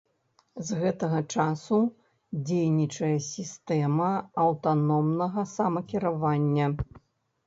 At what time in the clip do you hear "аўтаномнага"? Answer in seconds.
4.45-5.45